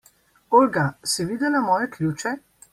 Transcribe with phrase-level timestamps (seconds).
[0.59, 2.37] Olga, si videla moje ključe?